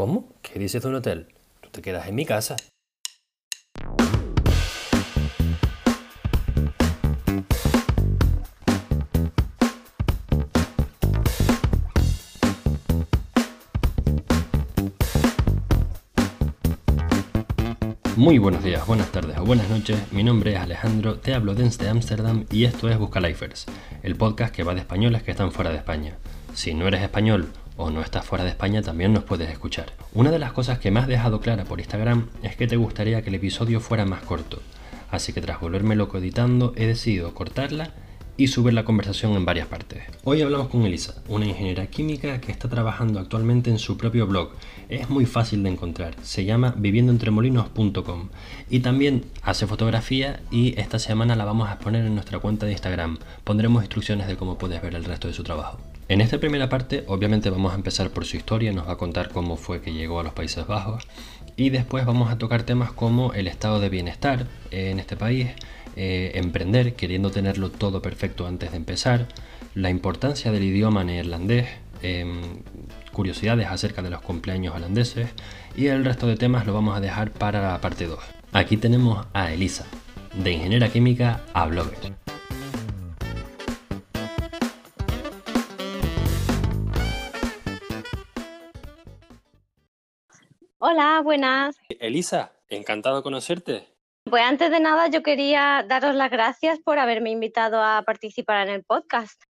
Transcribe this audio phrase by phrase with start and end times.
[0.00, 0.32] ¿Cómo?
[0.40, 1.26] ¿Qué dices de un hotel?
[1.60, 2.56] Tú te quedas en mi casa.
[18.16, 20.00] Muy buenos días, buenas tardes o buenas noches.
[20.12, 23.66] Mi nombre es Alejandro, te hablo desde Ámsterdam y esto es Buscalifers,
[24.02, 26.16] el podcast que va de españoles que están fuera de España.
[26.54, 29.92] Si no eres español o no estás fuera de España, también nos puedes escuchar.
[30.12, 33.22] Una de las cosas que me has dejado clara por Instagram es que te gustaría
[33.22, 34.60] que el episodio fuera más corto,
[35.10, 37.90] así que tras volverme loco editando he decidido cortarla
[38.36, 40.02] y subir la conversación en varias partes.
[40.24, 44.52] Hoy hablamos con Elisa, una ingeniera química que está trabajando actualmente en su propio blog.
[44.88, 48.28] Es muy fácil de encontrar, se llama viviendoentremolinos.com
[48.70, 52.72] y también hace fotografía y esta semana la vamos a exponer en nuestra cuenta de
[52.72, 53.18] Instagram.
[53.44, 55.78] Pondremos instrucciones de cómo puedes ver el resto de su trabajo.
[56.10, 59.28] En esta primera parte, obviamente vamos a empezar por su historia, nos va a contar
[59.28, 61.06] cómo fue que llegó a los Países Bajos
[61.54, 65.50] y después vamos a tocar temas como el estado de bienestar en este país,
[65.94, 69.28] eh, emprender queriendo tenerlo todo perfecto antes de empezar,
[69.76, 71.68] la importancia del idioma neerlandés,
[72.02, 72.40] em,
[73.12, 75.28] curiosidades acerca de los cumpleaños holandeses
[75.76, 78.18] y el resto de temas lo vamos a dejar para la parte 2.
[78.50, 79.86] Aquí tenemos a Elisa,
[80.34, 82.39] de ingeniera química a blogger.
[90.82, 91.76] Hola, buenas.
[91.98, 93.86] Elisa, encantado de conocerte.
[94.24, 98.76] Pues antes de nada yo quería daros las gracias por haberme invitado a participar en
[98.76, 99.42] el podcast.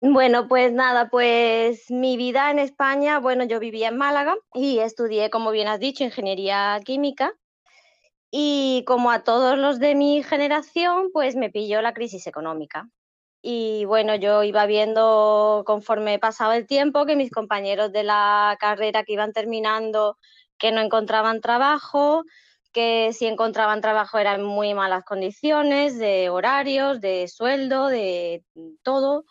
[0.00, 5.30] Bueno, pues nada, pues mi vida en España, bueno, yo vivía en Málaga y estudié,
[5.30, 7.32] como bien has dicho, ingeniería química.
[8.32, 12.88] Y como a todos los de mi generación, pues me pilló la crisis económica.
[13.42, 19.04] Y bueno, yo iba viendo conforme pasaba el tiempo que mis compañeros de la carrera
[19.04, 20.16] que iban terminando
[20.58, 22.24] que no encontraban trabajo,
[22.74, 28.42] que si encontraban trabajo eran muy malas condiciones de horarios, de sueldo, de
[28.82, 29.24] todo.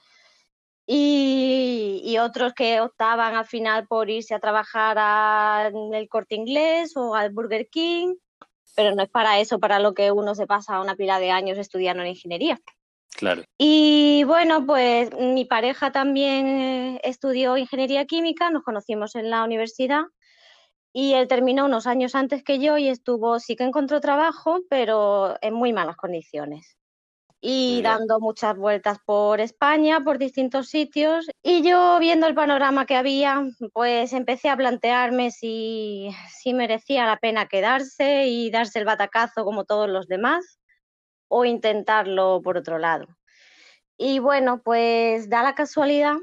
[0.87, 7.31] Y, otros que optaban al final por irse a trabajar al corte inglés o al
[7.31, 8.15] Burger King,
[8.75, 11.57] pero no es para eso, para lo que uno se pasa una pila de años
[11.57, 12.59] estudiando en ingeniería.
[13.15, 13.43] Claro.
[13.57, 20.03] Y bueno, pues mi pareja también eh, estudió ingeniería química, nos conocimos en la universidad
[20.93, 25.35] y él terminó unos años antes que yo y estuvo, sí que encontró trabajo, pero
[25.41, 26.77] en muy malas condiciones.
[27.45, 31.27] Y dando muchas vueltas por España, por distintos sitios.
[31.41, 33.43] Y yo viendo el panorama que había,
[33.73, 36.09] pues empecé a plantearme si,
[36.39, 40.57] si merecía la pena quedarse y darse el batacazo como todos los demás
[41.27, 43.07] o intentarlo por otro lado.
[43.97, 46.15] Y bueno, pues da la casualidad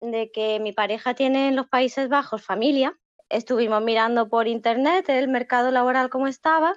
[0.00, 2.96] de que mi pareja tiene en los Países Bajos familia
[3.28, 6.74] estuvimos mirando por internet el mercado laboral como estaba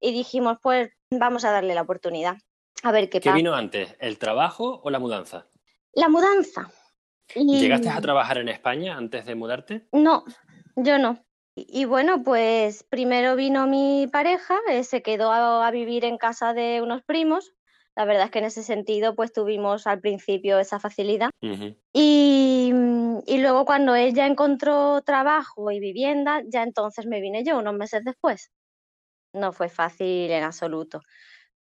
[0.00, 2.36] y dijimos, pues vamos a darle la oportunidad.
[2.82, 5.46] A ver qué, ¿Qué vino antes, el trabajo o la mudanza?
[5.92, 6.70] La mudanza.
[7.34, 9.86] ¿Llegaste a trabajar en España antes de mudarte?
[9.92, 10.24] No,
[10.76, 11.24] yo no.
[11.56, 16.82] Y, bueno, pues primero vino mi pareja, eh, se quedó a, vivir en casa de
[16.82, 17.52] unos primos.
[17.94, 21.30] La verdad es que en ese sentido, pues tuvimos al principio esa facilidad.
[21.92, 22.43] y,
[23.26, 28.04] y luego cuando ella encontró trabajo y vivienda, ya entonces me vine yo unos meses
[28.04, 28.50] después.
[29.32, 31.00] No fue fácil en absoluto.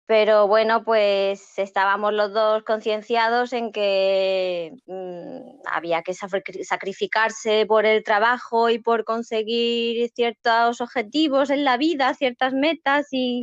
[0.09, 8.03] Pero bueno, pues estábamos los dos concienciados en que mm, había que sacrificarse por el
[8.03, 13.41] trabajo y por conseguir ciertos objetivos en la vida, ciertas metas y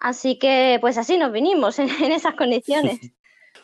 [0.00, 2.98] así que pues así nos vinimos en, esas condiciones.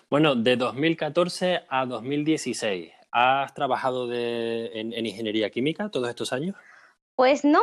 [0.09, 6.55] bueno, de 2014 a 2016, ¿Has trabajado en, ingeniería química todos estos años?
[7.15, 7.63] Pues no.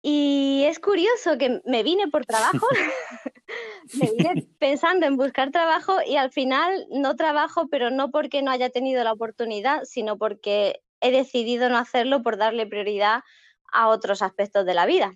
[0.00, 2.66] Y es curioso que me vine por trabajo,
[4.00, 8.50] me vine pensando en buscar trabajo y al final no trabajo, pero no porque no
[8.50, 13.24] haya tenido la oportunidad, sino porque he decidido no hacerlo por darle prioridad
[13.70, 15.12] a otros aspectos de la vida.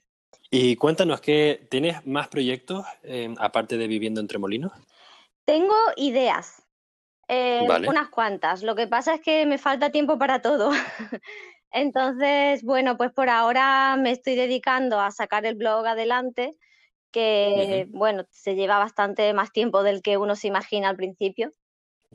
[0.50, 4.72] Y cuéntanos, ¿qué, ¿tienes más proyectos eh, aparte de Viviendo entre Molinos?
[5.46, 6.61] Tengo ideas,
[7.32, 8.62] eh, unas cuantas.
[8.62, 10.70] Lo que pasa es que me falta tiempo para todo.
[11.70, 16.55] Entonces, bueno, pues por ahora me estoy dedicando a sacar el blog adelante,
[17.11, 21.52] que, bueno, se lleva bastante más tiempo del que uno se imagina al principio.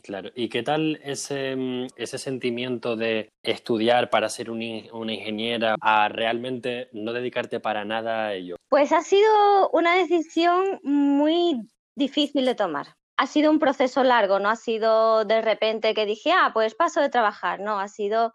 [0.04, 6.10] Claro, ¿y qué tal ese, mm, ese sentimiento de estudiar para ser una ingeniera a
[6.10, 8.58] realmente no dedicarte para nada a ello?
[8.70, 14.50] Pues ha sido una decisión muy difícil de tomar ha sido un proceso largo, no
[14.50, 18.34] ha sido de repente que dije, ah, pues paso de trabajar, no, ha sido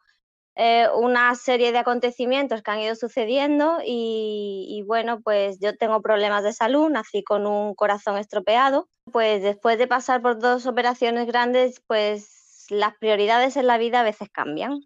[0.56, 6.02] eh, una serie de acontecimientos que han ido sucediendo y, y, bueno, pues yo tengo
[6.02, 11.26] problemas de salud, nací con un corazón estropeado, pues después de pasar por dos operaciones
[11.26, 14.81] grandes, pues las prioridades en la vida a veces cambian.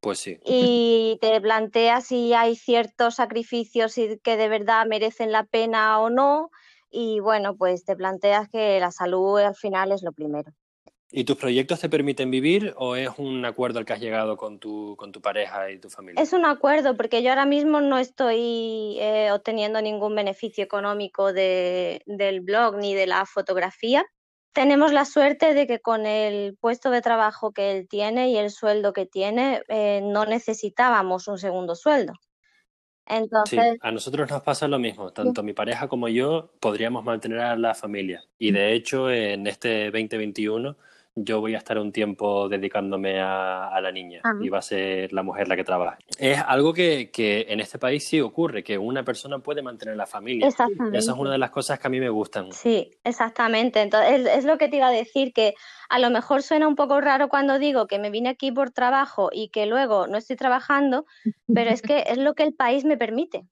[0.00, 0.38] Pues sí.
[0.44, 6.50] Y te planteas si hay ciertos sacrificios que de verdad merecen la pena o no.
[6.98, 10.50] Y bueno, pues te planteas que la salud al final es lo primero.
[11.10, 14.58] ¿Y tus proyectos te permiten vivir o es un acuerdo al que has llegado con
[14.58, 16.22] tu, con tu pareja y tu familia?
[16.22, 22.00] Es un acuerdo porque yo ahora mismo no estoy eh, obteniendo ningún beneficio económico de,
[22.06, 24.06] del blog ni de la fotografía
[24.56, 28.50] tenemos la suerte de que con el puesto de trabajo que él tiene y el
[28.50, 32.14] sueldo que tiene, eh, no necesitábamos un segundo sueldo.
[33.06, 35.12] Entonces, sí, a nosotros nos pasa lo mismo.
[35.12, 38.24] Tanto mi pareja como yo podríamos mantener a la familia.
[38.38, 40.76] Y de hecho, en este 2021
[41.18, 44.32] yo voy a estar un tiempo dedicándome a, a la niña Ah.
[44.40, 45.96] y va a ser la mujer la que trabaja.
[46.18, 50.06] Es algo que, que en este país sí ocurre, que una persona puede mantener la
[50.06, 50.46] familia.
[50.46, 50.98] exactamente.
[50.98, 52.52] Esa es una de las cosas que a mí me gustan.
[52.52, 53.80] Sí, exactamente.
[53.80, 55.54] Entonces, es, es lo que te iba a decir, que
[55.88, 59.30] a lo mejor suena un poco raro cuando digo que me vine aquí por trabajo
[59.32, 61.06] y que luego no estoy trabajando,
[61.52, 63.46] pero es que es lo que el país me permite.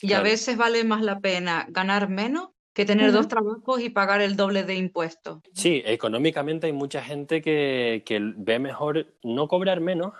[0.00, 0.20] Y Claro.
[0.22, 4.36] a veces vale más la pena ganar menos que tener dos trabajos y pagar el
[4.36, 5.40] doble de impuestos.
[5.52, 10.12] Sí, económicamente hay mucha gente que, que ve mejor no cobrar menos,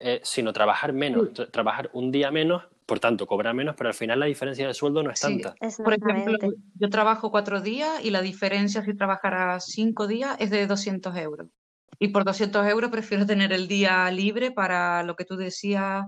[0.00, 3.94] eh, sino trabajar menos, tra- trabajar un día menos, por tanto cobrar menos, pero al
[3.94, 5.40] final la diferencia de sueldo no es Sí.
[5.42, 5.54] tanta.
[5.84, 6.38] Por ejemplo,
[6.74, 11.48] yo trabajo cuatro días y la diferencia si trabajara cinco días es de 200 euros.
[11.98, 16.04] Y por 200 euros prefiero tener el día libre para lo que tú decías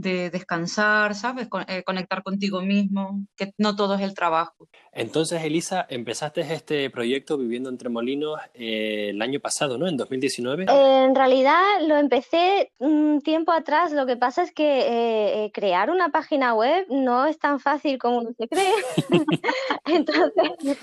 [0.00, 1.48] de descansar, ¿sabes?
[1.48, 4.68] Con- eh, conectar contigo mismo, que no todo es el trabajo.
[4.92, 9.86] Entonces, Elisa, empezaste este proyecto Viviendo entre Molinos eh, el año pasado, ¿no?
[9.88, 10.66] En 2019.
[10.68, 15.90] En realidad lo empecé un tiempo atrás, lo que pasa es que eh, eh, crear
[15.90, 18.72] una página web no es tan fácil como uno se cree.
[19.84, 20.78] Entonces,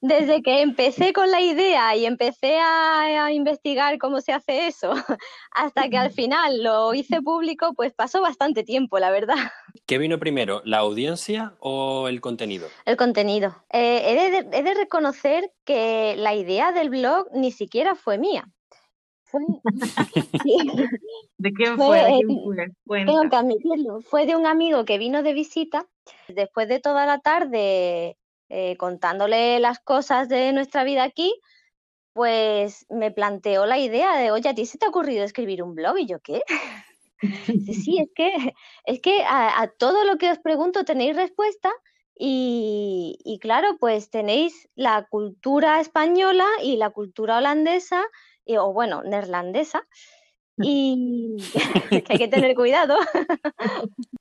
[0.00, 4.92] desde que empecé con la idea y empecé a, a investigar cómo se hace eso,
[5.52, 9.36] hasta que al final lo hice público, pues pasó bastante tiempo, la verdad.
[9.86, 12.68] ¿Qué vino primero, la audiencia o el contenido?
[12.84, 13.56] El contenido.
[13.72, 18.44] Eh, he, de, he de reconocer que la idea del blog ni siquiera fue mía.
[20.42, 20.56] Sí.
[21.36, 21.96] ¿De quién Fue, fue?
[21.96, 23.04] ¿De quién fue?
[23.04, 24.00] Tengo que admitirlo.
[24.00, 25.86] Fue de un amigo que vino de visita.
[26.28, 28.16] Después de toda la tarde
[28.48, 31.34] eh, contándole las cosas de nuestra vida aquí,
[32.12, 35.74] pues me planteó la idea de, oye, ¿a ti se te ha ocurrido escribir un
[35.74, 35.98] blog?
[35.98, 36.42] Y yo, ¿qué?
[37.66, 38.54] Sí, es que,
[38.84, 41.70] es que a, a todo lo que os pregunto tenéis respuesta
[42.16, 48.02] y, y claro, pues tenéis la cultura española y la cultura holandesa,
[48.44, 49.82] y- o bueno, neerlandesa,
[50.62, 51.36] y
[52.06, 52.96] que hay que tener cuidado.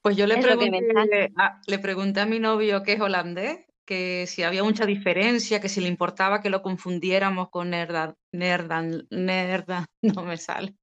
[0.02, 4.44] Pues yo le pregunté, a, le pregunté a mi novio que es holandés, que si
[4.44, 10.24] había mucha diferencia, que si le importaba que lo confundiéramos con nerda, nerdan, nerda, no
[10.24, 10.76] me sale.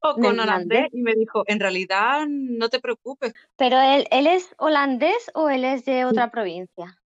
[0.00, 4.54] O con holandés, y me dijo, en realidad no te preocupes, Pero él, ¿él es
[4.58, 7.00] holandés o él es de otra provincia?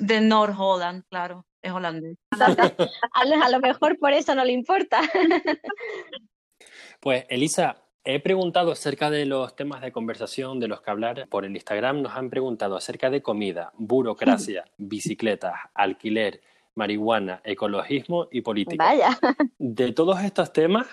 [0.00, 2.16] de Noord-Holland, claro, es holandés.
[2.32, 2.72] Entonces,
[3.12, 5.00] a lo, a lo mejor por eso no le importa.
[7.00, 11.44] Pues, Elisa, he preguntado acerca de los temas de conversación de los que hablar por
[11.44, 12.02] el Instagram.
[12.02, 16.40] Nos han preguntado acerca de comida, burocracia, bicicletas, alquiler,
[16.74, 18.84] marihuana, ecologismo y política.
[18.84, 19.18] Vaya.
[19.58, 20.86] De todos estos temas,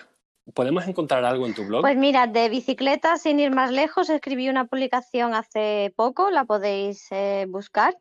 [0.54, 1.82] ¿podemos encontrar algo en tu blog?
[1.82, 7.06] Pues mira, de bicicleta, sin ir más lejos, escribí una publicación hace poco, la podéis
[7.10, 7.96] eh, buscar.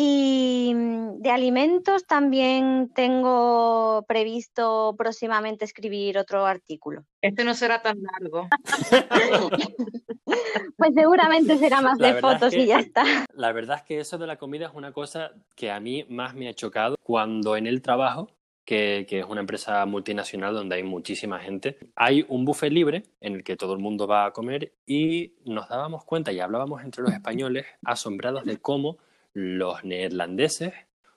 [0.00, 7.04] Y mm, de alimentos también tengo previsto próximamente escribir otro artículo.
[7.20, 8.46] Este no será tan largo.
[10.76, 13.02] Pues seguramente será más La de verdad es fotos que- y ya está.
[13.34, 16.34] La verdad es que eso de la comida es una cosa que a mí más
[16.34, 18.30] me ha chocado cuando en el trabajo,
[18.64, 23.34] que, que es una empresa multinacional donde hay muchísima gente, hay un buffet libre en
[23.36, 27.02] el que todo el mundo va a comer y nos dábamos cuenta y hablábamos entre
[27.02, 28.98] los españoles asombrados de cómo
[29.40, 30.72] los neerlandeses,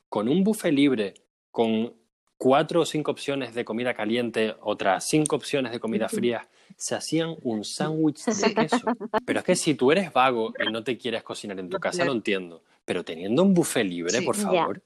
[0.09, 1.13] con un buffet libre,
[1.49, 1.93] con
[2.37, 6.47] cuatro o cinco opciones de comida caliente, otras cinco opciones de comida fría,
[6.77, 8.79] se hacían un sándwich de queso.
[9.25, 12.05] Pero es que si tú eres vago y no te quieres cocinar en tu casa,
[12.05, 12.63] lo entiendo.
[12.85, 14.25] Pero teniendo un buffet libre, Sí.
[14.25, 14.43] por Ya.
[14.43, 14.83] favor.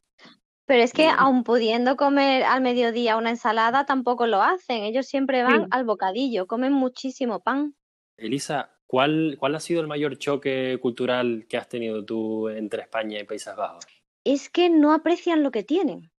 [0.67, 1.15] Pero es que Bien.
[1.17, 4.83] aun pudiendo comer al mediodía una ensalada, tampoco lo hacen.
[4.83, 5.67] Ellos siempre van Sí.
[5.71, 7.75] al bocadillo, comen muchísimo pan.
[8.17, 13.19] Elisa, ¿cuál, ¿cuál ha sido el mayor choque cultural que has tenido tú entre España
[13.19, 13.85] y Países Bajos?
[14.23, 16.13] Es que no aprecian lo que tienen.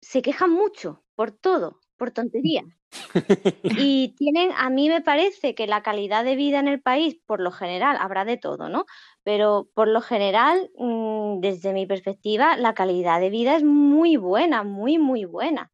[0.00, 2.64] Se quejan mucho por todo, por tonterías.
[3.62, 7.38] y tienen, a mí me parece que la calidad de vida en el país, por
[7.38, 8.84] lo general, habrá de todo, ¿no?
[9.22, 14.64] Pero por lo general, mm, desde mi perspectiva, la calidad de vida es muy buena,
[14.64, 15.70] muy, muy buena.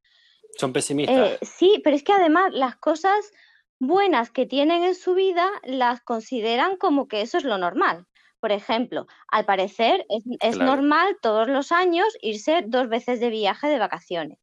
[0.59, 1.31] Son pesimistas.
[1.31, 3.33] Eh, sí, pero es que además las cosas
[3.79, 8.07] buenas que tienen en su vida las consideran como que eso es lo normal.
[8.41, 10.05] Por ejemplo, al parecer
[10.43, 14.39] es, normal todos los años irse dos veces de viaje de vacaciones.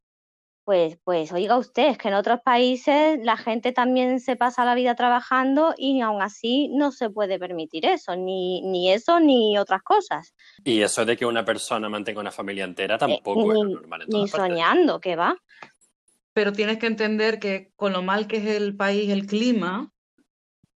[0.64, 4.76] Pues, pues oiga usted, es que en otros países la gente también se pasa la
[4.76, 9.82] vida trabajando y aún así no se puede permitir eso, ni, ni eso ni otras
[9.82, 10.34] cosas.
[10.64, 14.02] Y eso de que una persona mantenga una familia entera tampoco es lo normal.
[14.02, 15.36] En ni soñando, que va.
[16.32, 19.92] Pero tienes que entender que con lo mal que es el país, el clima,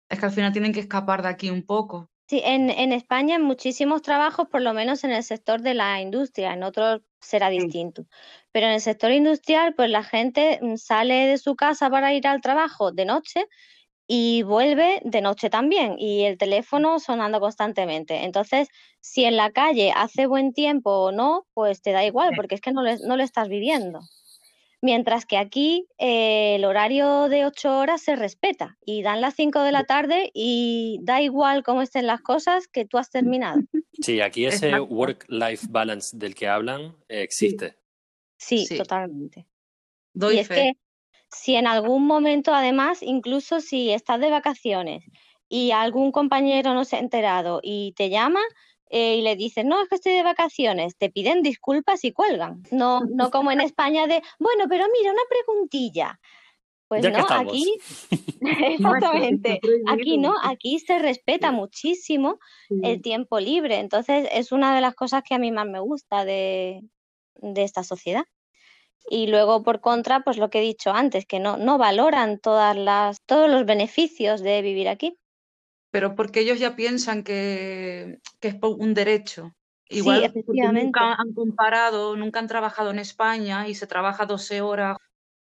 [0.08, 2.10] es que al final tienen que escapar de aquí un poco.
[2.26, 6.00] Sí, en, en España en muchísimos trabajos, por lo menos en el sector de la
[6.00, 8.06] industria, en otros será distinto.
[8.50, 12.26] Pero en el sector industrial, pues la gente mm, sale de su casa para ir
[12.26, 13.46] al trabajo de noche
[14.06, 18.24] y vuelve de noche también y el teléfono sonando constantemente.
[18.24, 18.68] Entonces,
[19.00, 22.60] si en la calle hace buen tiempo o no, pues te da igual, porque es
[22.60, 24.00] que no, le, no lo estás viviendo.
[24.84, 29.62] Mientras que aquí eh, el horario de ocho horas se respeta y dan las cinco
[29.62, 33.62] de la tarde y da igual cómo estén las cosas que tú has terminado.
[34.02, 37.78] Sí, aquí ese work-life balance del que hablan eh, existe.
[38.36, 39.46] Sí, totalmente.
[40.14, 40.74] y es que
[41.30, 45.02] si en algún momento, además, incluso si estás de vacaciones
[45.48, 48.40] y algún compañero no se ha enterado y te llama,
[48.96, 52.62] eh, y le dicen, no, es que estoy de vacaciones, te piden disculpas y cuelgan.
[52.70, 56.20] No, no como en España de, bueno, pero mira, una preguntilla.
[56.86, 57.76] Pues no, aquí,
[58.40, 59.58] exactamente,
[59.88, 62.38] aquí no, aquí se respeta muchísimo
[62.84, 63.80] el tiempo libre.
[63.80, 66.80] Entonces, es una de las cosas que a mí más me gusta de,
[67.34, 68.26] de esta sociedad.
[69.10, 72.76] Y luego, por contra, pues lo que he dicho antes, que no, no valoran todas
[72.76, 75.18] las, todos los beneficios de vivir aquí
[75.94, 79.54] pero porque ellos ya piensan que, es un derecho.
[79.88, 80.32] Igual
[80.72, 84.96] nunca han comparado, nunca han trabajado en España y se trabaja 12 horas.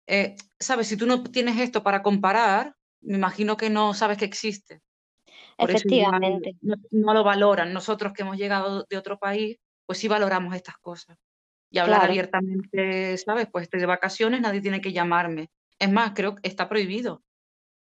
[0.06, 0.86] Eh, ¿Sabes?
[0.86, 4.80] Si tú no tienes esto para comparar, me imagino que no sabes que existe.
[5.58, 6.54] Efectivamente.
[6.60, 7.72] no, lo valoran.
[7.72, 11.18] Nosotros que hemos llegado de otro país, pues sí valoramos estas cosas.
[11.68, 13.48] Y hablar abiertamente, ¿sabes?
[13.50, 15.50] Pues estoy de vacaciones, nadie tiene que llamarme.
[15.80, 17.24] Es más, creo que está prohibido.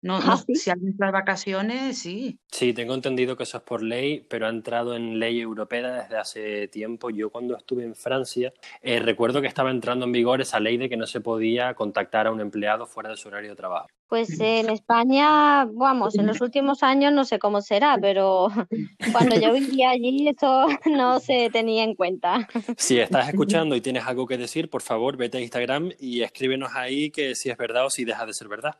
[0.08, 2.40] No, ah, si alguien está de vacaciones, sí.
[2.50, 6.18] Sí, tengo entendido que eso es por ley, pero ha entrado en ley europea desde
[6.18, 7.10] hace tiempo.
[7.10, 10.88] Yo cuando estuve en Francia, eh, recuerdo que estaba entrando en vigor esa ley de
[10.88, 13.88] que no se podía contactar a un empleado fuera de su horario de trabajo.
[14.08, 18.48] Pues en España, vamos, en los últimos años no sé cómo será, pero
[19.12, 22.48] cuando yo vivía allí eso no se tenía en cuenta.
[22.78, 26.72] Si estás escuchando y tienes algo que decir, por favor, vete a Instagram y escríbenos
[26.76, 28.78] ahí que si es verdad o si deja de ser verdad.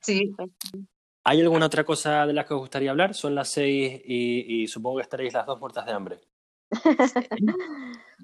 [0.00, 0.34] Sí.
[1.26, 3.14] ¿Hay alguna otra cosa de la que os gustaría hablar?
[3.14, 6.20] Son las seis y, supongo que estaréis las dos muertas de hambre.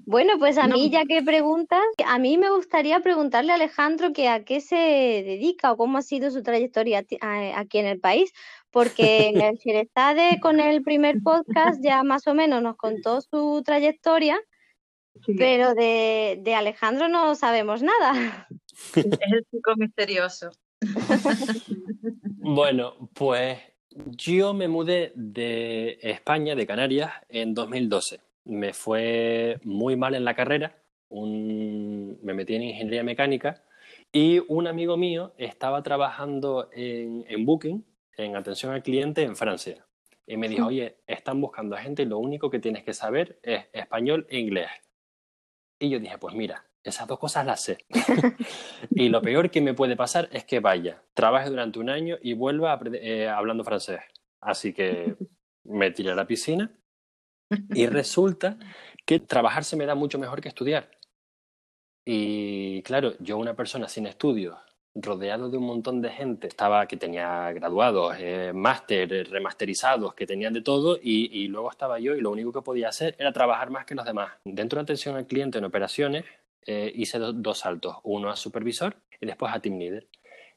[0.05, 4.29] bueno, pues a mí, ya que preguntas, a mí me gustaría preguntarle a Alejandro que
[4.29, 7.03] a qué se dedica o cómo ha sido su trayectoria
[7.55, 8.33] aquí en el país,
[8.69, 13.63] porque en el Xerestade con el primer podcast ya más o menos nos contó su
[13.65, 14.39] trayectoria,
[15.37, 18.47] pero de, de Alejandro no sabemos nada.
[18.95, 20.51] Es el chico misterioso.
[22.37, 23.59] Bueno, pues
[23.89, 28.19] yo me mudé de España, de Canarias, en 2012.
[28.45, 30.75] Me fue muy mal en la carrera,
[31.09, 33.63] me metí en ingeniería mecánica
[34.11, 37.85] y un amigo mío estaba trabajando en, en Booking,
[38.17, 39.85] en atención al cliente en Francia.
[40.25, 43.39] Y me dijo, oye, están buscando a gente y lo único que tienes que saber
[43.43, 44.69] es español e inglés.
[45.79, 47.77] Y yo dije, pues mira, esas dos cosas las sé.
[48.91, 52.33] y lo peor que me puede pasar es que vaya, trabaje durante un año y
[52.33, 54.01] vuelva eh, hablando francés.
[54.39, 55.15] Así que
[55.63, 56.71] me tiré a la piscina
[57.73, 58.57] y resulta
[59.05, 60.89] que trabajar se me da mucho mejor que estudiar.
[62.05, 64.57] Y claro, yo una persona sin estudios,
[64.95, 70.25] rodeado de un montón de gente, estaba que tenía graduados, eh, máster, eh, remasterizados, que
[70.25, 73.31] tenían de todo, y, y, luego estaba yo y lo único que podía hacer era
[73.31, 74.33] trabajar más que los demás.
[74.43, 76.25] Dentro de atención al cliente en operaciones,
[76.65, 80.07] eh, hice dos saltos, uno a supervisor y después a team leader.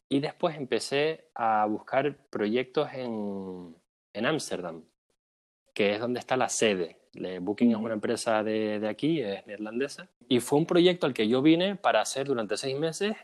[0.08, 3.74] Y después empecé a buscar proyectos en
[4.26, 4.84] Ámsterdam,
[5.72, 6.98] que es donde está la sede.
[7.40, 10.08] Booking es una empresa de, de, aquí, es neerlandesa.
[10.28, 13.16] Y fue un proyecto al que yo vine para hacer durante seis meses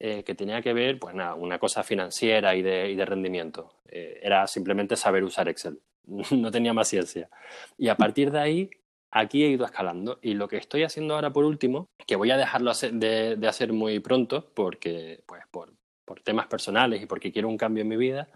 [0.00, 3.80] eh, que tenía que ver, pues nada, una cosa financiera y de, y de rendimiento.
[3.88, 5.80] Eh, era simplemente saber usar Excel.
[6.30, 7.28] no tenía más ciencia.
[7.76, 8.70] Y a partir de ahí
[9.10, 12.36] aquí he ido escalando y lo que estoy haciendo ahora por último, que voy a
[12.36, 15.72] dejarlo de, de hacer muy pronto porque, pues, por,
[16.04, 18.28] por temas personales y porque quiero un cambio en mi vida,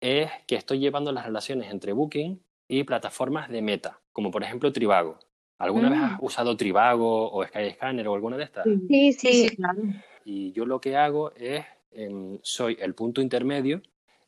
[0.00, 4.72] es que estoy llevando las relaciones entre Booking y plataformas de meta, como por ejemplo
[4.72, 5.18] Trivago.
[5.58, 6.24] ¿Alguna vez has mm.
[6.24, 8.66] usado Trivago o Skyscanner o alguna de estas?
[8.88, 9.82] Sí, sí, claro.
[10.24, 13.80] Y yo lo que hago es, em, soy el punto intermedio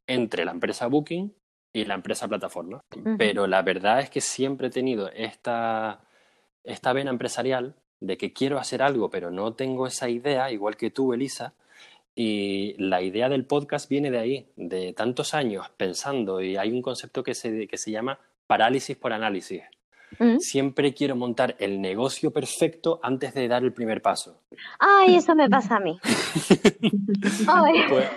[0.06, 1.34] entre la empresa Booking
[1.72, 2.82] y la empresa plataforma.
[3.18, 6.00] Pero la verdad es que siempre he tenido esta,
[6.64, 10.90] esta vena empresarial de que quiero hacer algo, pero no tengo esa idea, igual que
[10.90, 11.54] tú, Elisa.
[12.14, 16.82] Y la idea del podcast viene de ahí, de tantos años pensando, y hay un
[16.82, 19.62] concepto que se, que se llama parálisis por análisis.
[20.38, 24.40] Siempre quiero montar el negocio perfecto antes de dar el primer paso.
[24.78, 25.98] Ay, eso me pasa a mí.
[27.88, 28.08] Pues,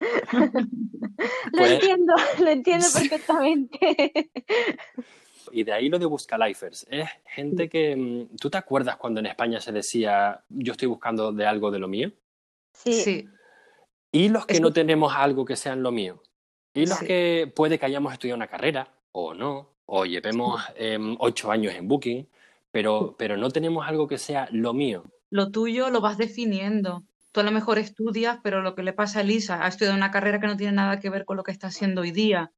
[0.00, 0.50] lo
[1.52, 4.30] pues entiendo, lo entiendo perfectamente.
[5.52, 6.88] Y de ahí lo de Buscalifers.
[6.90, 7.94] Es gente que.
[7.94, 11.78] Mm, ¿Tú te acuerdas cuando en España se decía yo estoy buscando de algo de
[11.78, 12.10] lo mío?
[12.72, 13.28] Sí.
[14.10, 16.20] Y los que no tenemos algo que sea lo mío.
[16.74, 21.52] Y los que puede que hayamos estudiado una carrera o no, o llevemos em, ocho
[21.52, 22.28] años en Booking,
[22.72, 25.04] pero, pero no tenemos algo que sea lo mío.
[25.30, 27.04] Lo tuyo lo vas definiendo.
[27.36, 30.10] Tú a lo mejor estudias, pero lo que le pasa a Elisa, ha estudiado una
[30.10, 32.50] carrera que no tiene nada que ver con lo que está haciendo hoy día.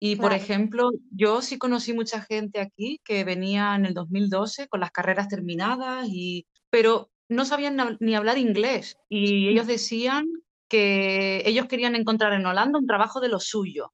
[0.00, 4.80] Y, por ejemplo, yo sí conocí mucha gente aquí que venía en el 2012 con
[4.80, 8.96] las carreras terminadas, y, pero no sabían ni hablar inglés.
[9.10, 10.24] Y ellos decían
[10.66, 13.92] que ellos querían encontrar en Holanda un trabajo de lo suyo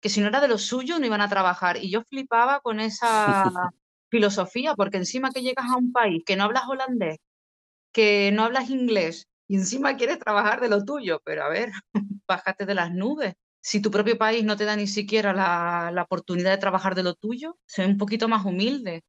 [0.00, 1.76] que si no era de lo suyo no iban a trabajar.
[1.76, 3.44] Y yo flipaba con esa
[4.10, 7.18] filosofía, porque encima que llegas a un país que no hablas holandés,
[7.92, 11.72] que no hablas inglés, y encima quieres trabajar de lo tuyo, pero a ver,
[12.28, 13.34] bájate de las nubes.
[13.60, 17.14] Si tu propio país no te da ni siquiera la, oportunidad de trabajar de lo
[17.14, 19.02] tuyo, sé un poquito más humilde.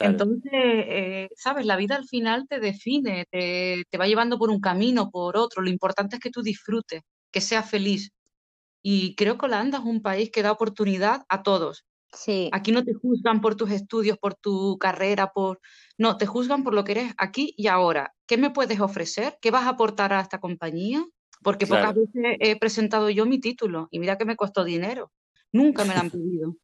[0.00, 4.58] Entonces, eh, sabes, la vida al final te define, te, te va llevando por un
[4.58, 5.60] camino, por otro.
[5.60, 8.10] Lo importante es que tú disfrutes, que seas feliz.
[8.82, 11.84] Y creo que Holanda es un país que da oportunidad a todos.
[12.12, 12.48] Sí.
[12.52, 15.60] Aquí no te juzgan por tus estudios, por tu carrera, por...
[15.98, 18.14] No, te juzgan por lo que eres aquí y ahora.
[18.26, 19.36] ¿Qué me puedes ofrecer?
[19.40, 21.04] ¿Qué vas a aportar a esta compañía?
[21.42, 25.12] Porque pocas veces he presentado yo mi título y mira que me costó dinero.
[25.52, 26.56] Nunca me lo han pedido.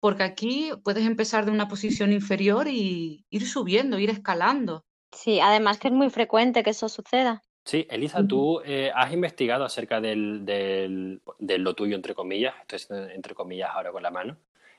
[0.00, 4.84] Porque aquí puedes empezar de una posición inferior y ir subiendo, ir escalando.
[5.12, 7.42] Sí, además que es muy frecuente que eso suceda.
[7.66, 13.34] Sí, Elisa, tú eh, has investigado acerca del, del, lo tuyo, entre comillas, estoy entre
[13.34, 14.36] comillas ahora con la mano,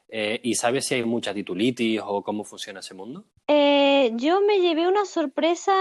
[0.08, 3.26] eh, ¿y sabes si hay mucha titulitis o cómo funciona ese mundo?
[3.50, 5.74] Eh, yo me llevé una sorpresa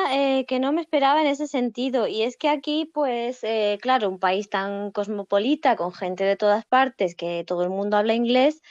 [0.49, 3.43] que no me esperaba en ese sentido, y es que aquí, pues,
[3.81, 8.15] claro, un país tan cosmopolita, con gente de todas partes, que todo el mundo habla
[8.15, 8.63] inglés,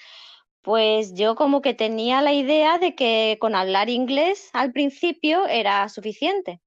[0.62, 5.88] pues yo como que tenía la idea de que con hablar inglés al principio era
[5.88, 6.60] suficiente.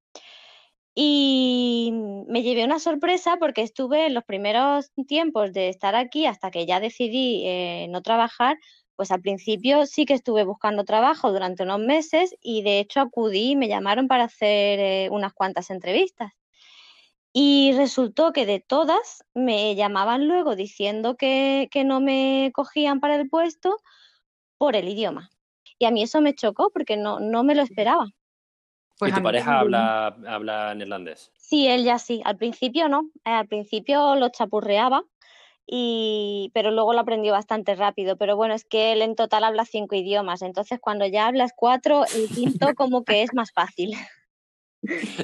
[0.94, 1.92] Y
[2.27, 6.66] me llevé una sorpresa porque estuve en los primeros tiempos de estar aquí hasta que
[6.66, 8.59] ya decidí eh, no trabajar,
[8.96, 13.53] pues al principio sí que estuve buscando trabajo durante unos meses y de hecho acudí
[13.53, 16.33] y me llamaron para hacer eh, unas cuantas entrevistas.
[17.33, 23.14] Y resultó que de todas me llamaban luego diciendo que, que no me cogían para
[23.14, 23.77] el puesto
[24.59, 25.31] por el idioma.
[25.79, 28.09] Y a mí eso me chocó porque no, no me lo esperaba.
[28.98, 31.32] Pues ¿Y tu pareja habla, habla neerlandés?
[31.37, 32.20] Sí, él ya sí.
[32.24, 33.11] Al principio no.
[33.24, 35.04] Eh, al principio lo chapurreaba,
[35.66, 38.16] y, pero luego lo aprendió bastante rápido.
[38.16, 40.42] Pero bueno, es que él en total habla cinco idiomas.
[40.42, 43.94] Entonces, cuando ya hablas cuatro, el quinto como que es más fácil.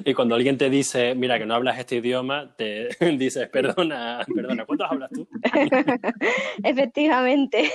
[0.04, 4.66] Y cuando alguien te dice, mira, que no hablas este idioma, te dices, perdona, perdona,
[4.66, 5.28] ¿cuántos hablas tú?
[6.62, 7.70] Efectivamente.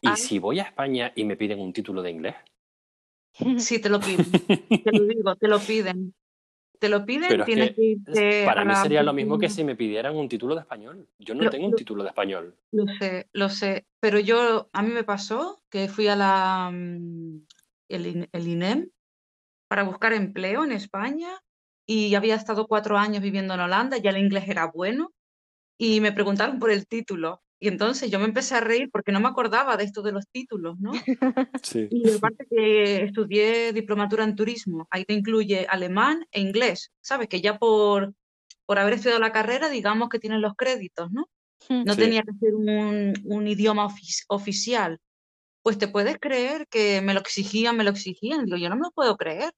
[0.00, 2.34] ¿Y si voy a España y me piden un título de inglés?
[3.58, 4.26] Sí, te lo piden.
[4.84, 6.14] te lo digo, te lo piden.
[6.78, 10.28] Te lo piden, tienes que, Para mí sería lo mismo que si me pidieran un
[10.28, 11.08] título de español.
[11.18, 12.54] Yo no tengo un título de español.
[12.70, 13.86] Lo sé, lo sé.
[13.98, 17.46] Pero yo, a mí me pasó que fui a la mm,
[17.88, 18.90] el, el INEM
[19.68, 21.30] para buscar empleo en España
[21.84, 25.12] y había estado cuatro años viviendo en Holanda, ya el inglés era bueno
[25.78, 29.20] y me preguntaron por el título y entonces yo me empecé a reír porque no
[29.20, 30.92] me acordaba de esto de los títulos, ¿no?
[31.62, 31.88] Sí.
[31.90, 37.28] Y aparte que estudié diplomatura en turismo, ahí te incluye alemán e inglés, ¿sabes?
[37.28, 38.14] Que ya por,
[38.64, 41.28] por haber estudiado la carrera, digamos que tienen los créditos, ¿no?
[41.68, 41.82] Hmm.
[41.84, 43.88] No tenía que ser un, un idioma
[44.28, 45.00] oficial.
[45.62, 48.44] Pues te puedes creer que me lo exigían, me lo exigían.
[48.44, 49.52] Digo, yo no me lo puedo creer.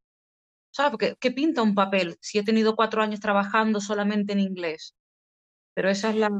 [0.73, 0.91] ¿Sabes?
[0.93, 4.95] Porque, ¿qué pinta un papel si he tenido cuatro años trabajando solamente en inglés?
[5.74, 6.30] Pero esa es la...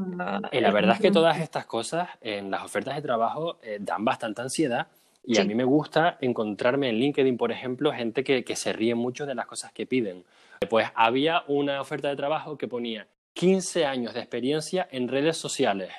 [0.51, 4.03] Y la verdad es que todas estas cosas en las ofertas de trabajo eh, dan
[4.03, 4.87] bastante ansiedad
[5.23, 8.95] Y a mí me gusta encontrarme en LinkedIn, por ejemplo, gente que, que se ríe
[8.95, 10.23] mucho de las cosas que piden.
[10.69, 15.91] Pues había una oferta de trabajo que ponía 15 años de experiencia en redes sociales.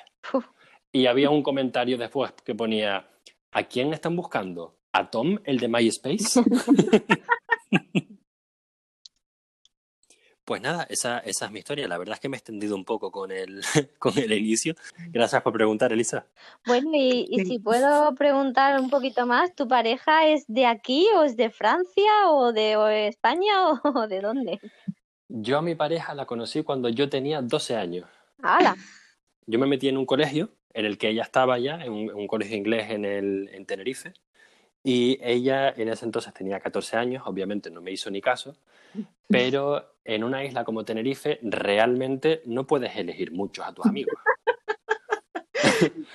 [0.92, 3.08] Y había un comentario después que ponía,
[3.50, 4.74] ¿a quién están buscando?
[4.92, 6.42] ¿A Tom, el de MySpace?
[10.44, 11.87] Pues nada, esa, esa, es mi historia.
[11.87, 13.62] La verdad es que me he extendido un poco con el,
[13.98, 14.74] con el inicio.
[15.11, 16.26] Gracias por preguntar, Elisa.
[16.66, 21.22] Bueno, y, y, si puedo preguntar un poquito más, ¿tu pareja es de aquí o
[21.22, 23.52] es de Francia o de España
[23.85, 24.61] o de dónde?
[25.28, 28.09] Yo a mi pareja la conocí cuando yo tenía 12 años.
[28.42, 28.76] ¡Hala!
[29.46, 32.26] Yo me metí en un colegio en el que ella estaba ya, en un, un
[32.26, 34.12] colegio inglés en, el, en Tenerife,
[34.84, 38.56] y ella en ese entonces tenía 14 años, obviamente no me hizo ni caso,
[39.28, 44.14] pero en una isla como Tenerife realmente no puedes elegir muchos a tus amigos.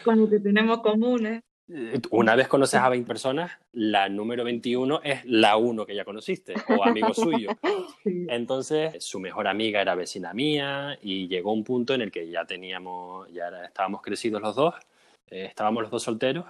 [0.03, 1.41] Como que tenemos comunes.
[2.11, 6.53] Una vez conoces a 20 personas, la número 21 es la uno que ya conociste
[6.69, 7.49] o amigo suyo.
[8.05, 12.45] Entonces, su mejor amiga era vecina mía y llegó un punto en el que ya
[12.45, 14.75] teníamos, ya estábamos crecidos los dos,
[15.29, 16.45] eh, estábamos los dos solteros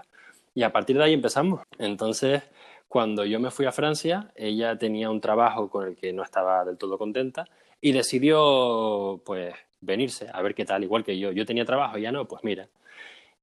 [0.57, 1.61] y a partir de ahí empezamos.
[1.77, 2.41] Entonces,
[2.87, 6.65] cuando yo me fui a Francia, ella tenía un trabajo con el que no estaba
[6.65, 7.45] del todo contenta
[7.79, 11.31] y decidió, pues, venirse a ver qué tal, igual que yo.
[11.31, 12.67] Yo tenía trabajo, ya no, pues mira.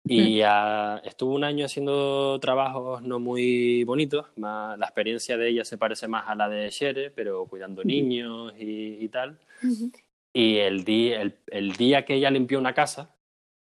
[0.05, 4.27] Y uh, estuvo un año haciendo trabajos no muy bonitos.
[4.37, 8.53] Más, la experiencia de ella se parece más a la de Shere, pero cuidando niños
[8.59, 9.39] y, y tal.
[9.63, 9.93] Uh -huh.
[10.33, 13.15] Y el día, el, el día que ella limpió una casa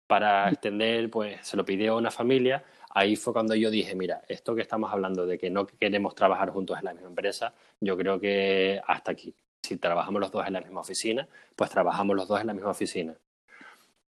[0.07, 4.23] para extender, pues se lo pidió a una familia, ahí fue cuando yo dije, mira,
[4.29, 7.97] esto que estamos hablando de que no queremos trabajar juntos en la misma empresa, yo
[7.97, 9.35] creo que hasta aquí.
[9.63, 12.71] Si trabajamos los dos en la misma oficina, pues trabajamos los dos en la misma
[12.71, 13.15] oficina.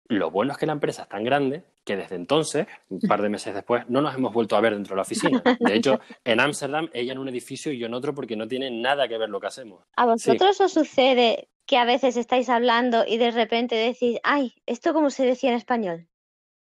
[0.06, 3.28] Lo bueno es que la empresa es tan grande que desde entonces, un par de
[3.28, 5.42] meses después, no nos hemos vuelto a ver dentro de la oficina.
[5.60, 8.70] De hecho, en Ámsterdam, ella en un edificio y yo en otro porque no tiene
[8.70, 9.84] nada que ver lo que hacemos.
[9.96, 10.62] ¿A vosotros sí.
[10.64, 15.24] os sucede que a veces estáis hablando y de repente decís, ay, ¿esto cómo se
[15.24, 16.08] decía en español?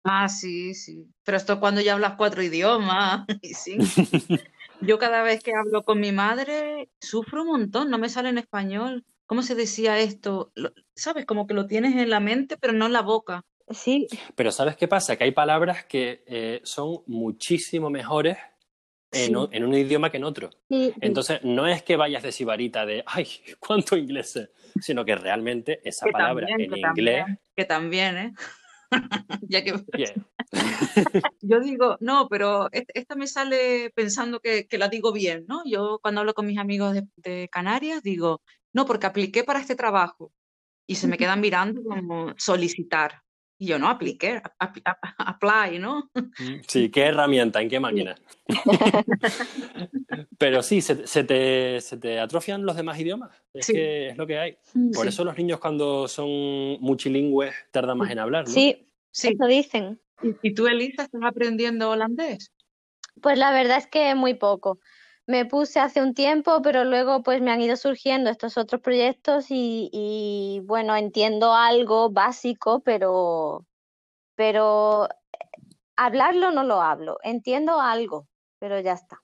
[0.05, 1.07] Ah, sí, sí.
[1.25, 3.25] Pero esto cuando ya hablas cuatro idiomas.
[3.43, 3.79] sí.
[4.81, 8.39] Yo cada vez que hablo con mi madre sufro un montón, no me sale en
[8.39, 9.05] español.
[9.27, 10.53] ¿Cómo se decía esto?
[10.95, 11.25] ¿Sabes?
[11.25, 13.45] Como que lo tienes en la mente, pero no en la boca.
[13.71, 14.09] Sí.
[14.35, 15.17] Pero ¿sabes qué pasa?
[15.17, 18.37] Que hay palabras que eh, son muchísimo mejores
[19.13, 19.49] en, sí.
[19.53, 20.51] en, un idioma que en otro.
[20.69, 20.93] Sí.
[21.01, 23.29] Entonces, no es que vayas de sibarita de, ay,
[23.61, 27.19] cuánto inglés es, sino que realmente esa que palabra también, en que inglés...
[27.19, 28.33] También, que también, ¿eh?
[29.49, 29.75] ya que
[31.41, 35.63] yo digo, no, pero esta me sale pensando que, que, la digo bien, ¿no?
[35.65, 39.75] Yo cuando hablo con mis amigos de, de, Canarias digo, no, porque apliqué para este
[39.75, 40.33] trabajo
[40.87, 43.23] y se me quedan mirando como solicitar.
[43.59, 46.11] Y yo no apliqué, ap ap apply, ¿no?
[46.67, 47.61] Sí, ¿qué herramienta?
[47.61, 48.17] ¿En qué máquina?
[50.39, 53.31] Pero sí, se, se, te, se, te, atrofian los demás idiomas.
[53.55, 53.73] Es sí.
[53.73, 54.57] que es lo que hay.
[54.93, 55.09] Por sí.
[55.09, 56.29] eso los niños cuando son
[56.81, 58.53] multilingües tardan más en hablar, ¿no?
[58.53, 59.29] Sí, sí.
[59.29, 60.01] eso dicen.
[60.23, 62.53] ¿Y, ¿Y tú, Elisa, estás aprendiendo holandés?
[63.21, 64.81] Pues la verdad es que muy poco.
[65.27, 69.47] Me puse hace un tiempo, pero luego pues me han ido surgiendo estos otros proyectos
[69.51, 73.65] y, y bueno, entiendo algo básico, pero,
[74.35, 75.09] pero
[75.97, 77.19] hablarlo no lo hablo.
[77.23, 78.27] Entiendo algo,
[78.59, 79.21] pero ya está.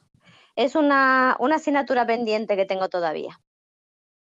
[0.55, 3.41] Es una, una asignatura pendiente que tengo todavía.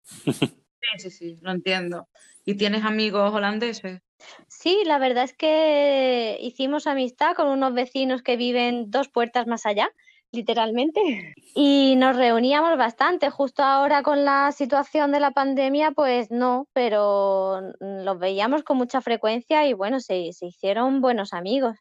[0.83, 2.09] Sí, sí, sí, lo entiendo.
[2.47, 4.01] ¿Y tienes amigos holandeses?
[4.49, 9.67] Sí, la verdad es que hicimos amistad con unos vecinos que viven dos puertas más
[9.67, 9.91] allá,
[10.33, 13.31] literalmente, y nos reuníamos bastante.
[13.31, 19.01] Justo ahora con la situación de la pandemia, pues no, pero los veíamos con mucha
[19.01, 21.77] frecuencia y bueno, se, se hicieron buenos amigos.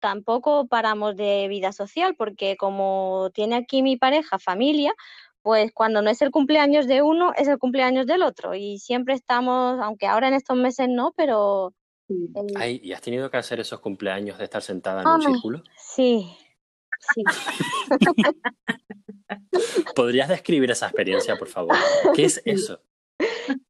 [0.00, 4.94] Tampoco paramos de vida social porque como tiene aquí mi pareja familia,
[5.42, 8.54] pues cuando no es el cumpleaños de uno, es el cumpleaños del otro.
[8.54, 11.74] Y siempre estamos, aunque ahora en estos meses no, pero...
[12.08, 12.56] El...
[12.56, 15.62] Ay, ¿Y has tenido que hacer esos cumpleaños de estar sentada en un círculo?
[15.76, 16.36] Sí,
[17.14, 17.22] sí.
[19.94, 21.76] ¿Podrías describir esa experiencia, por favor?
[22.14, 22.80] ¿Qué es eso?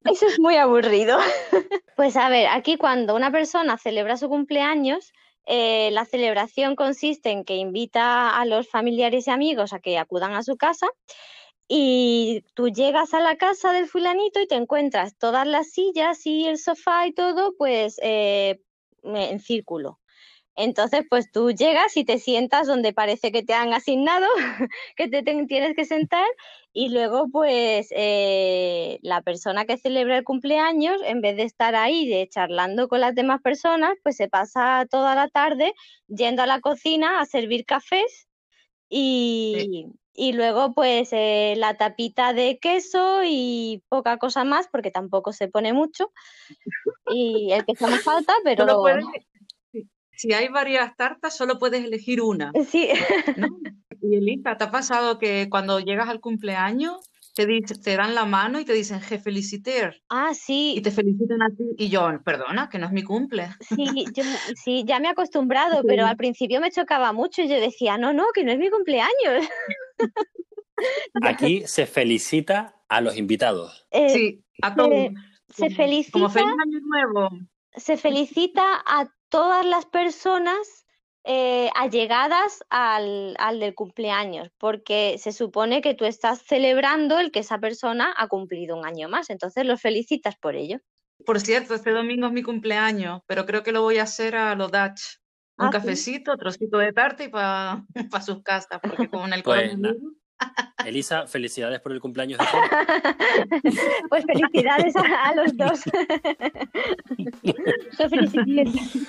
[0.04, 1.18] Eso es muy aburrido.
[1.96, 5.12] Pues a ver, aquí cuando una persona celebra su cumpleaños,
[5.46, 10.32] eh, la celebración consiste en que invita a los familiares y amigos a que acudan
[10.34, 10.86] a su casa
[11.66, 16.46] y tú llegas a la casa del fulanito y te encuentras todas las sillas y
[16.46, 18.60] el sofá y todo pues eh,
[19.02, 19.98] en círculo.
[20.61, 24.27] Entonces, pues tú llegas y te sientas donde parece que te han asignado,
[24.97, 26.27] que te, te tienes que sentar,
[26.73, 32.09] y luego, pues, eh, la persona que celebra el cumpleaños, en vez de estar ahí
[32.09, 35.75] de charlando con las demás personas, pues se pasa toda la tarde
[36.09, 38.27] yendo a la cocina a servir cafés
[38.90, 45.33] Y, y luego pues eh, la tapita de queso y poca cosa más, porque tampoco
[45.33, 46.11] se pone mucho.
[47.14, 48.81] Y el queso me falta, pero...
[48.81, 49.05] Puedes-
[50.18, 52.52] si hay varias tartas, solo puedes elegir una.
[52.68, 52.88] Sí,
[53.37, 53.48] ¿no?
[54.00, 58.24] Y Elisa, ¿te ha pasado que cuando llegas al cumpleaños te, dice- te dan la
[58.26, 60.00] mano y te dicen, je feliciter?
[60.09, 61.64] ah, Y sí, te felicitan a ti.
[61.76, 63.48] Y yo, perdona, que no es mi cumple.
[63.61, 64.22] sí, yo,
[64.62, 68.12] sí, ya me he acostumbrado, pero al principio me chocaba mucho y yo decía, no,
[68.12, 69.48] no, que no es mi cumpleaños.
[71.22, 73.87] Aquí se felicita a los invitados.
[73.90, 74.90] Eh, Sí, a todos.
[75.48, 77.28] se Como- felicita Como feliz año nuevo.
[77.74, 80.86] se felicita a todas las personas
[81.24, 87.40] eh, allegadas al, al del cumpleaños, porque se supone que tú estás celebrando el que
[87.40, 90.78] esa persona ha cumplido un año más, entonces los felicitas por ello.
[91.26, 94.54] Por cierto, este domingo es mi cumpleaños, pero creo que lo voy a hacer a
[94.54, 95.18] lo Dutch.
[95.60, 95.78] Un Ah, ¿sí?
[95.78, 97.84] cafecito, trocito de tarta y para
[98.24, 100.14] sus casas, porque como en el Pues, coronavirus.
[100.88, 102.44] Elisa, felicidades por el cumpleaños de.
[104.09, 105.81] Pues felicidades a, a los dos.
[107.96, 109.09] Qué felicidades.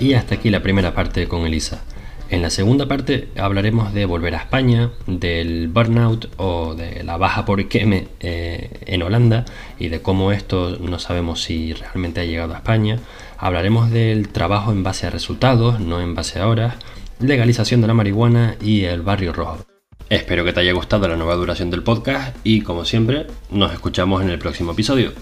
[0.00, 1.82] Y hasta aquí la primera parte con Elisa.
[2.30, 7.44] En la segunda parte hablaremos de volver a España, del burnout o de la baja
[7.44, 9.44] por queme eh, en Holanda
[9.80, 13.00] y de cómo esto no sabemos si realmente ha llegado a España.
[13.40, 16.74] Hablaremos del trabajo en base a resultados, no en base a horas,
[17.20, 19.64] legalización de la marihuana y el barrio rojo.
[20.10, 24.20] Espero que te haya gustado la nueva duración del podcast y como siempre nos escuchamos
[24.20, 25.12] en el próximo episodio.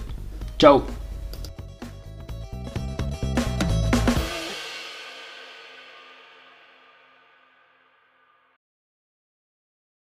[0.58, 1.07] ¡Chao!